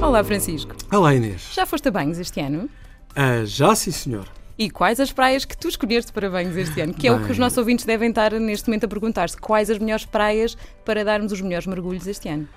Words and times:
Olá, 0.00 0.22
Francisco. 0.22 0.74
Olá, 0.92 1.14
Inês. 1.14 1.50
Já 1.52 1.66
foste 1.66 1.88
a 1.88 1.90
banhos 1.90 2.18
este 2.18 2.40
ano? 2.40 2.70
Ah, 3.16 3.44
já, 3.44 3.74
sim, 3.74 3.90
senhor. 3.90 4.28
E 4.56 4.70
quais 4.70 5.00
as 5.00 5.12
praias 5.12 5.44
que 5.44 5.56
tu 5.56 5.68
escolheste 5.68 6.12
para 6.12 6.30
banhos 6.30 6.56
este 6.56 6.80
ano? 6.80 6.94
Que 6.94 7.08
é 7.08 7.12
o 7.12 7.16
que 7.16 7.24
Bem. 7.24 7.32
os 7.32 7.38
nossos 7.38 7.58
ouvintes 7.58 7.84
devem 7.84 8.08
estar 8.08 8.32
neste 8.32 8.68
momento 8.68 8.84
a 8.84 8.88
perguntar-se. 8.88 9.36
Quais 9.36 9.68
as 9.68 9.78
melhores 9.78 10.04
praias 10.04 10.56
para 10.84 11.04
darmos 11.04 11.32
os 11.32 11.40
melhores 11.40 11.66
mergulhos 11.66 12.06
este 12.06 12.28
ano? 12.28 12.48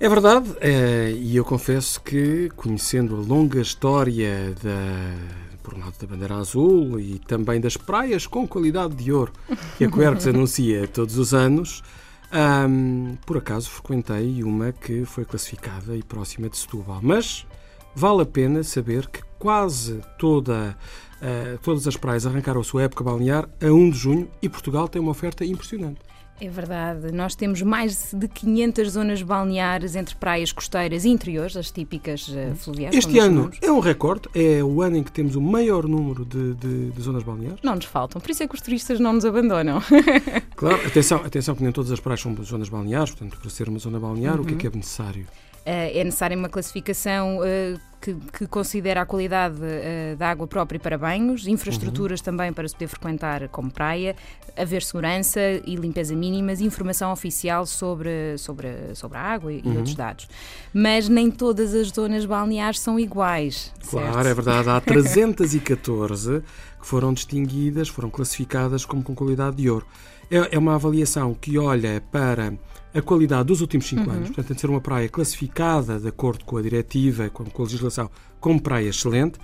É 0.00 0.08
verdade, 0.08 0.50
eh, 0.60 1.12
e 1.16 1.36
eu 1.36 1.44
confesso 1.44 2.00
que, 2.00 2.48
conhecendo 2.56 3.16
a 3.16 3.18
longa 3.18 3.60
história 3.60 4.54
da, 4.62 5.14
por 5.62 5.74
um 5.74 5.80
lado 5.80 5.94
da 6.00 6.06
bandeira 6.06 6.36
azul 6.36 6.98
e 6.98 7.18
também 7.18 7.60
das 7.60 7.76
praias 7.76 8.26
com 8.26 8.48
qualidade 8.48 8.94
de 8.94 9.12
ouro 9.12 9.32
que 9.76 9.84
a 9.84 9.90
Quercus 9.90 10.26
anuncia 10.28 10.88
todos 10.88 11.18
os 11.18 11.34
anos, 11.34 11.82
ahm, 12.30 13.16
por 13.26 13.38
acaso 13.38 13.70
frequentei 13.70 14.42
uma 14.42 14.72
que 14.72 15.04
foi 15.04 15.24
classificada 15.24 15.96
e 15.96 16.02
próxima 16.02 16.48
de 16.48 16.56
Setúbal. 16.56 17.00
Mas 17.02 17.46
vale 17.94 18.22
a 18.22 18.26
pena 18.26 18.62
saber 18.62 19.08
que 19.08 19.22
quase 19.38 20.00
toda, 20.18 20.76
eh, 21.22 21.58
todas 21.62 21.86
as 21.86 21.96
praias 21.96 22.26
arrancaram 22.26 22.60
a 22.60 22.64
sua 22.64 22.82
época 22.82 23.02
balnear 23.04 23.48
a 23.62 23.66
1 23.66 23.90
de 23.90 23.98
junho 23.98 24.28
e 24.42 24.48
Portugal 24.48 24.88
tem 24.88 25.00
uma 25.00 25.10
oferta 25.10 25.44
impressionante. 25.44 25.98
É 26.42 26.48
verdade, 26.48 27.12
nós 27.12 27.34
temos 27.34 27.60
mais 27.60 28.14
de 28.14 28.26
500 28.26 28.92
zonas 28.92 29.20
balneares 29.20 29.94
entre 29.94 30.14
praias 30.14 30.50
costeiras 30.50 31.04
e 31.04 31.10
interiores, 31.10 31.54
as 31.54 31.70
típicas 31.70 32.32
eh, 32.34 32.54
fluviais. 32.56 32.96
Este 32.96 33.18
ano 33.18 33.36
chamamos. 33.52 33.58
é 33.60 33.70
um 33.70 33.78
recorde, 33.78 34.22
é 34.34 34.64
o 34.64 34.80
ano 34.80 34.96
em 34.96 35.02
que 35.02 35.12
temos 35.12 35.36
o 35.36 35.40
maior 35.42 35.86
número 35.86 36.24
de, 36.24 36.54
de- 36.54 36.90
de 36.92 37.02
zonas 37.02 37.22
balneares. 37.22 37.58
Não 37.62 37.74
nos 37.74 37.84
faltam, 37.84 38.22
por 38.22 38.30
isso 38.30 38.42
é 38.42 38.48
que 38.48 38.54
os 38.54 38.62
turistas 38.62 38.98
não 38.98 39.12
nos 39.12 39.26
abandonam. 39.26 39.82
Claro, 40.56 40.76
atenção, 40.86 41.18
atenção 41.24 41.54
que 41.54 41.62
nem 41.62 41.72
todas 41.72 41.90
as 41.90 42.00
praias 42.00 42.20
são 42.20 42.34
zonas 42.42 42.68
balneares, 42.70 43.10
portanto, 43.10 43.38
para 43.40 43.48
ser 43.50 43.68
uma 43.68 43.78
zona 43.78 43.98
balnear, 44.00 44.40
o 44.40 44.44
que 44.44 44.50
é 44.50 44.52
Uhum. 44.52 44.58
que 44.58 44.66
é 44.66 44.70
necessário? 44.70 45.26
Eh, 45.66 46.00
é 46.00 46.04
necessária 46.04 46.36
uma 46.36 46.48
classificação 46.48 47.40
eh, 47.44 47.76
que, 48.00 48.14
que 48.32 48.46
considera 48.46 49.02
a 49.02 49.06
qualidade 49.06 49.58
eh, 49.62 50.16
da 50.18 50.30
água 50.30 50.46
própria 50.46 50.80
para 50.80 50.96
banhos, 50.96 51.46
infraestruturas 51.46 52.20
também 52.20 52.52
para 52.52 52.66
se 52.66 52.74
poder 52.74 52.88
frequentar 52.88 53.48
como 53.48 53.70
praia, 53.70 54.16
haver 54.56 54.82
segurança 54.82 55.40
e 55.66 55.76
limpeza 55.76 56.14
mínimas, 56.14 56.60
informação 56.60 57.12
oficial 57.12 57.66
sobre, 57.66 58.38
sobre, 58.38 58.94
sobre 58.94 59.18
a 59.18 59.20
água 59.20 59.52
e, 59.52 59.62
e 59.64 59.76
outros 59.76 59.94
dados. 59.94 60.28
Mas 60.72 61.08
nem 61.08 61.30
todas 61.30 61.74
as 61.74 61.88
zonas 61.88 62.24
balneares 62.24 62.80
são 62.80 62.98
iguais. 62.98 63.72
Claro, 63.90 64.12
certo? 64.14 64.26
é 64.26 64.34
verdade, 64.34 64.68
há 64.68 64.80
314 64.80 66.42
que 66.80 66.86
foram 66.86 67.12
distinguidas, 67.12 67.88
foram 67.88 68.10
classificadas 68.10 68.84
como 68.84 69.02
com 69.02 69.14
qualidade 69.14 69.56
de 69.56 69.68
ouro. 69.70 69.86
É, 70.30 70.54
é 70.54 70.58
uma 70.58 70.74
avaliação 70.74 71.34
que 71.34 71.58
olha 71.58 72.02
para 72.10 72.54
a 72.94 73.02
qualidade 73.02 73.44
dos 73.44 73.60
últimos 73.60 73.86
5 73.86 74.02
Uhum. 74.02 74.10
anos, 74.10 74.28
portanto, 74.28 74.46
tem 74.46 74.54
de 74.54 74.60
ser 74.60 74.70
uma 74.70 74.80
praia 74.80 75.08
classificada 75.08 75.98
de 75.98 76.08
acordo 76.08 76.44
com 76.44 76.56
a 76.56 76.62
diretiva, 76.62 77.28
com, 77.30 77.44
com 77.44 77.62
a 77.62 77.64
legislação, 77.64 78.10
como 78.40 78.60
praia 78.60 78.88
excelente. 78.88 79.38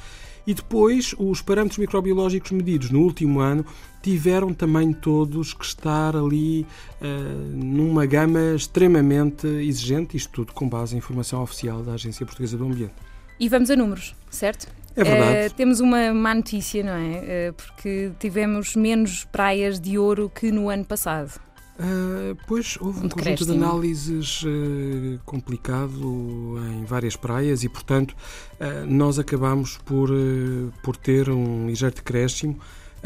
E 0.47 0.55
depois, 0.55 1.12
os 1.19 1.42
parâmetros 1.42 1.78
microbiológicos 1.78 2.52
medidos 2.52 2.91
no 2.91 3.00
último 3.00 3.41
ano 3.41 3.67
tiveram 4.00 4.55
também 4.55 4.92
todos 4.92 5.52
que 5.52 5.64
estar 5.64 6.14
ali 6.17 6.64
eh, 7.02 7.06
numa 7.52 8.06
gama 8.06 8.55
extremamente 8.55 9.44
exigente, 9.48 10.17
isto 10.17 10.30
tudo 10.30 10.52
com 10.52 10.69
base 10.69 10.94
em 10.94 10.98
informação 10.98 11.42
oficial 11.42 11.83
da 11.83 11.94
Agência 11.94 12.24
Portuguesa 12.24 12.56
do 12.56 12.64
Ambiente. 12.64 12.94
E 13.39 13.48
vamos 13.48 13.70
a 13.70 13.77
números, 13.77 14.15
certo? 14.31 14.69
É 14.97 15.05
verdade. 15.05 15.37
Eh, 15.37 15.48
temos 15.51 15.81
uma 15.81 16.12
má 16.15 16.34
notícia, 16.34 16.83
não 16.83 16.92
é? 16.92 17.25
Eh, 17.25 17.53
porque 17.53 18.12
tivemos 18.19 18.75
menos 18.75 19.25
praias 19.25 19.79
de 19.79 19.98
ouro 19.98 20.31
que 20.34 20.51
no 20.51 20.70
ano 20.70 20.84
passado. 20.84 21.39
Ah, 21.79 22.34
pois 22.47 22.79
houve 22.81 23.01
um, 23.01 23.05
Um 23.05 23.09
conjunto 23.09 23.45
de 23.45 23.53
análises 23.53 24.42
ah, 24.47 25.20
complicado 25.25 26.57
em 26.70 26.85
várias 26.85 27.17
praias 27.17 27.63
e, 27.63 27.69
portanto, 27.69 28.17
ah, 28.58 28.85
nós 28.86 29.19
acabamos 29.19 29.77
por, 29.79 30.08
por 30.83 30.96
ter 30.96 31.29
um 31.29 31.67
ligeiro 31.67 31.95
decréscimo. 31.95 32.58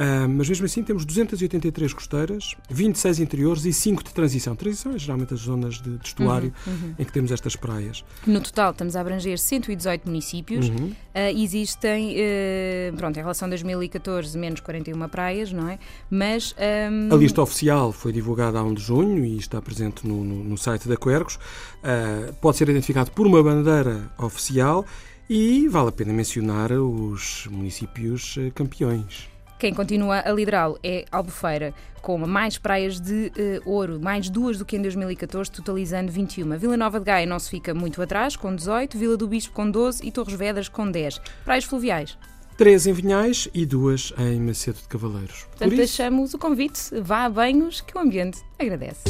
Ah, 0.03 0.27
mas 0.27 0.49
mesmo 0.49 0.65
assim 0.65 0.83
temos 0.83 1.05
283 1.05 1.93
costeiras, 1.93 2.55
26 2.71 3.19
interiores 3.21 3.67
e 3.67 3.73
5 3.73 4.03
de 4.03 4.15
transição. 4.15 4.57
Transição 4.57 4.93
é 4.95 4.99
geralmente 4.99 5.35
as 5.35 5.41
zonas 5.41 5.75
de, 5.75 5.99
de 5.99 6.07
estuário 6.07 6.51
Uhum. 6.67 6.95
em 6.99 7.05
que 7.05 7.13
temos 7.13 7.31
estas 7.31 7.55
praias. 7.55 8.03
No 8.27 8.41
total, 8.41 8.71
estamos 8.71 8.97
a 8.97 9.01
abranger 9.03 9.39
118 9.39 10.07
municípios. 10.07 10.71
Uhum. 10.71 10.93
Ah, 11.15 11.31
existem, 11.31 12.15
eh, 12.17 12.93
pronto, 12.97 13.15
em 13.19 13.21
relação 13.21 13.45
a 13.45 13.51
2014, 13.51 14.39
menos 14.39 14.61
41 14.61 15.07
praias, 15.09 15.53
não 15.53 15.69
é? 15.69 15.79
Mas. 16.11 16.55
ahm, 16.59 17.13
A 17.13 17.17
lista 17.17 17.43
oficial 17.43 17.93
foi 17.93 18.11
divulgada 18.11 18.59
a 18.59 18.63
1 18.65 18.73
de 18.73 18.81
junho 18.83 19.23
e 19.23 19.37
está 19.37 19.61
presente 19.61 20.07
no, 20.09 20.25
no- 20.25 20.43
no 20.45 20.57
site 20.57 20.89
da 20.89 20.97
Quercus. 20.97 21.39
Ah, 21.85 22.33
pode 22.41 22.57
ser 22.57 22.71
identificado 22.71 23.11
por 23.11 23.27
uma 23.27 23.43
bandeira 23.43 24.11
oficial 24.17 24.87
e 25.29 25.69
vale 25.69 25.91
a 25.91 25.93
pena 25.93 26.13
mencionar 26.15 26.73
os 26.73 27.47
municípios 27.51 28.39
campeões. 28.55 29.29
Quem 29.61 29.75
continua 29.75 30.23
a 30.25 30.33
liderá-lo 30.33 30.79
é 30.83 31.05
Albufeira, 31.13 31.75
com 32.01 32.17
mais 32.17 32.57
praias 32.57 32.99
de 32.99 33.31
eh, 33.37 33.61
ouro, 33.67 34.01
mais 34.01 34.31
duas 34.31 34.57
do 34.57 34.65
que 34.65 34.75
em 34.75 34.81
2014, 34.81 35.53
totalizando 35.53 36.11
21. 36.11 36.57
Vila 36.57 36.79
Nova 36.79 36.99
de 36.99 37.05
Gaia 37.05 37.27
não 37.27 37.39
se 37.39 37.51
fica 37.51 37.75
muito 37.75 38.01
atrás, 38.01 38.37
com 38.37 38.57
18, 38.57 38.97
Vila 38.97 39.19
do 39.19 39.29
Bispo 39.29 39.53
com 39.53 39.71
12 39.71 40.07
e 40.07 40.11
Torres 40.11 40.33
Vedras 40.33 40.67
com 40.67 40.91
10. 40.91 41.21
Praias 41.45 41.65
fluviais. 41.65 42.17
Três 42.57 42.87
em 42.87 42.95
Vinhais 42.95 43.49
e 43.53 43.67
duas 43.67 44.15
em 44.17 44.41
Macedo 44.41 44.79
de 44.79 44.89
Cavaleiros. 44.89 45.43
Portanto, 45.43 45.59
Por 45.59 45.67
isso, 45.67 45.77
deixamos 45.77 46.33
o 46.33 46.39
convite, 46.39 46.99
vá 47.03 47.27
a 47.27 47.29
banhos, 47.29 47.83
que 47.83 47.95
o 47.99 48.01
ambiente 48.01 48.39
agradece. 48.59 49.05